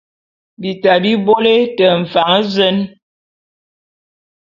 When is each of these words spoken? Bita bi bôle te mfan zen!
Bita 0.61 0.93
bi 1.03 1.11
bôle 1.25 1.55
te 1.75 1.85
mfan 2.01 2.39
zen! 2.53 2.77